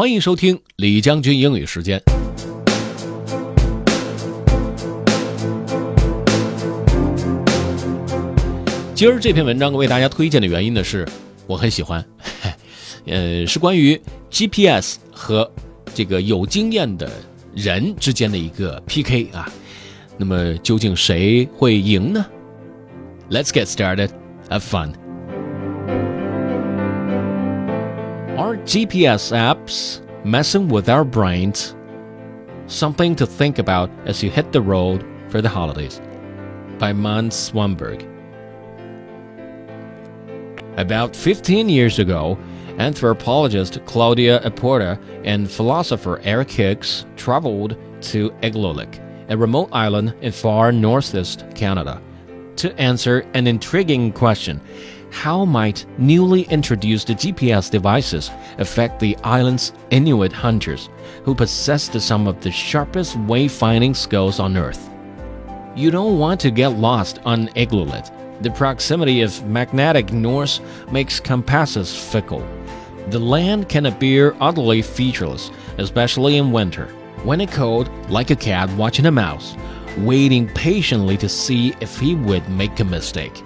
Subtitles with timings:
[0.00, 2.02] 欢迎收听李将军英语时间。
[8.94, 11.06] 今儿这篇文章为大家推荐的原因呢，是
[11.46, 12.02] 我很喜欢，
[13.04, 14.00] 呃，是关于
[14.30, 15.52] GPS 和
[15.94, 17.12] 这个有经验的
[17.54, 19.52] 人之间的一个 PK 啊。
[20.16, 22.24] 那么究竟谁会赢呢
[23.30, 24.08] ？Let's get started.
[24.48, 24.94] Have fun.
[28.38, 31.74] Are GPS apps messing with our brains?
[32.68, 36.00] Something to think about as you hit the road for the holidays.
[36.78, 38.06] By Måns Swanberg.
[40.78, 42.38] About 15 years ago,
[42.78, 50.72] anthropologist Claudio Aporta and philosopher Eric Higgs traveled to Igloolik, a remote island in far
[50.72, 52.00] northeast Canada,
[52.56, 54.60] to answer an intriguing question
[55.10, 60.88] how might newly introduced GPS devices affect the island's Inuit hunters,
[61.24, 64.88] who possessed some of the sharpest wayfinding skills on Earth?
[65.74, 71.94] You don't want to get lost on Igloolik the proximity of magnetic north makes compasses
[71.94, 72.46] fickle.
[73.08, 76.86] The land can appear utterly featureless, especially in winter,
[77.22, 79.56] when it cold like a cat watching a mouse,
[79.98, 83.42] waiting patiently to see if he would make a mistake.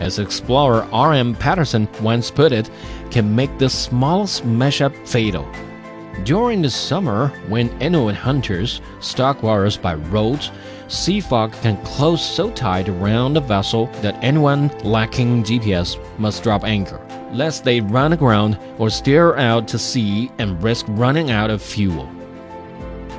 [0.00, 1.34] As explorer R.M.
[1.34, 2.70] Patterson once put it,
[3.10, 5.48] can make the smallest mess-up fatal.
[6.24, 10.50] During the summer, when Inuit hunters stalk waters by roads,
[10.88, 16.64] sea fog can close so tight around the vessel that anyone lacking GPS must drop
[16.64, 17.00] anchor,
[17.32, 22.10] lest they run aground or steer out to sea and risk running out of fuel.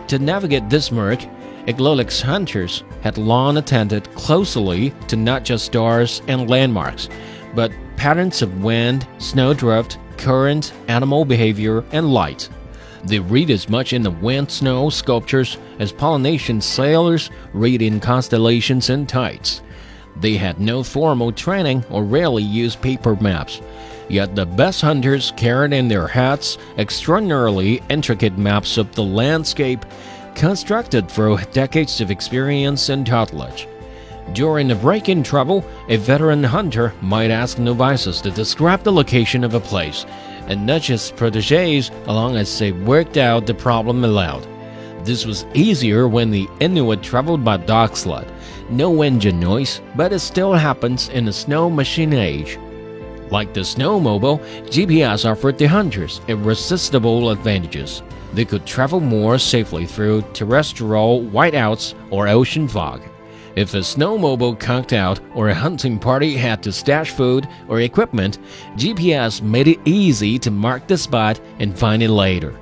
[0.07, 1.19] To navigate this murk,
[1.67, 7.09] Igloolik's hunters had long attended closely to not just stars and landmarks,
[7.53, 12.49] but patterns of wind, snowdrift, current, animal behavior, and light.
[13.03, 18.89] They read as much in the wind snow sculptures as Polynesian sailors read in constellations
[18.89, 19.61] and tides.
[20.19, 23.61] They had no formal training or rarely used paper maps.
[24.09, 29.85] Yet the best hunters carried in their hats extraordinarily intricate maps of the landscape
[30.37, 33.67] constructed through decades of experience and tutelage.
[34.33, 39.43] During a break in trouble, a veteran hunter might ask novices to describe the location
[39.43, 40.05] of a place
[40.47, 44.47] and nudge his proteges along as they worked out the problem aloud.
[45.03, 48.31] This was easier when the Inuit traveled by dog sled.
[48.69, 52.59] No engine noise, but it still happens in the snow machine age.
[53.29, 58.01] Like the snowmobile, GPS offered the hunters irresistible advantages.
[58.33, 63.01] They could travel more safely through terrestrial whiteouts or ocean fog.
[63.55, 68.37] If a snowmobile conked out or a hunting party had to stash food or equipment,
[68.75, 72.53] GPS made it easy to mark the spot and find it later.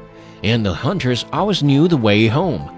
[0.43, 2.71] And the hunters always knew the way home.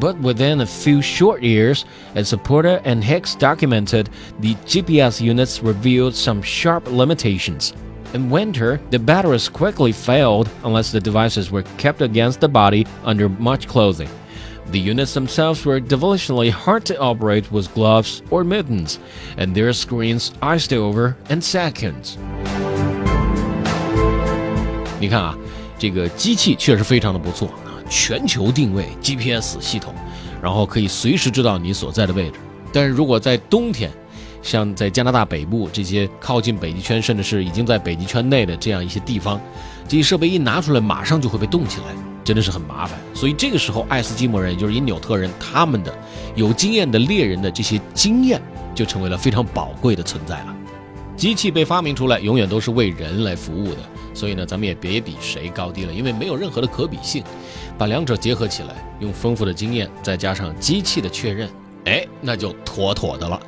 [0.00, 4.08] But within a few short years, as Aporta and Higgs documented,
[4.40, 7.74] the GPS units revealed some sharp limitations.
[8.14, 13.28] In winter, the batteries quickly failed unless the devices were kept against the body under
[13.28, 14.08] much clothing.
[14.70, 18.98] The units themselves were devilishly hard to operate with gloves or mittens,
[19.36, 22.16] and their screens iced over in seconds.
[24.98, 25.36] 你看啊，
[25.78, 27.50] 这个机器确实非常的不错
[27.92, 29.92] 全球定位 GPS 系统，
[30.40, 32.38] 然后可以随时知道你所在的位置。
[32.72, 33.90] 但是如果在冬天，
[34.40, 39.38] 像在加拿大北部这些靠近北极圈，甚至是已经在北极圈内的这样一些地方，
[39.86, 41.86] 这些设备一拿出来，马上就会被冻起来。
[42.24, 45.92] 真的是很麻烦，所以这个时候，爱斯基摩人，也就是因纽特人，他们的
[46.36, 48.40] 有经验的猎人的这些经验，
[48.76, 50.54] 就成为了非常宝贵的存在了。
[51.16, 53.78] 机器被发明出来，永远都是为人来服务的，
[54.12, 57.22] 所以呢，咱们也别比谁高低了，因为没有任何的可比性。
[57.78, 61.48] 把两者结合起来，用丰富的经验，再加上机器的确认，
[61.84, 63.40] 哎，那就妥妥的了。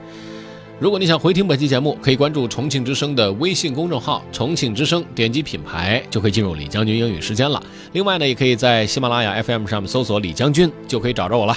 [0.80, 7.62] 如果你想回听本期节目，可以关注重庆之声的微信公众号“重庆之声”，点击品牌就可以进入李将军英语时间了。
[7.92, 11.56] 另外呢，也可以在喜马拉雅 FM 上面搜索“李将军”，就可以找着我了。